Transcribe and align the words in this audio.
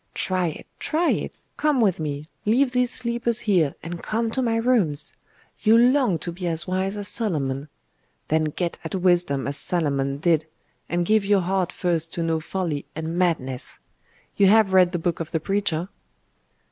Try 0.15 0.47
it! 0.47 0.65
try 0.79 1.11
it! 1.11 1.31
Come 1.57 1.79
with 1.79 1.99
me! 1.99 2.25
Leave 2.43 2.71
these 2.71 2.89
sleepers 2.89 3.41
here, 3.41 3.75
and 3.83 4.01
come 4.01 4.31
to 4.31 4.41
my 4.41 4.55
rooms. 4.55 5.13
You 5.61 5.77
long 5.77 6.17
to 6.25 6.31
be 6.31 6.47
as 6.47 6.65
wise 6.67 6.97
as 6.97 7.07
Solomon. 7.07 7.69
Then 8.27 8.45
get 8.45 8.79
at 8.83 8.95
wisdom 8.95 9.45
as 9.47 9.57
Solomon 9.57 10.17
did, 10.17 10.47
and 10.89 11.05
give 11.05 11.23
your 11.23 11.41
heart 11.41 11.71
first 11.71 12.11
to 12.15 12.23
know 12.23 12.39
folly 12.39 12.85
and 12.95 13.15
madness.... 13.15 13.77
You 14.35 14.47
have 14.47 14.73
read 14.73 14.91
the 14.91 14.97
Book 14.97 15.19
of 15.19 15.29
the 15.29 15.39
Preacher? 15.39 15.87